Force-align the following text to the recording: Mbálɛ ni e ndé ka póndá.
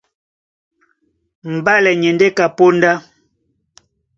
Mbálɛ 1.55 1.91
ni 1.99 2.07
e 2.11 2.13
ndé 2.15 2.27
ka 2.37 2.45
póndá. 2.57 2.93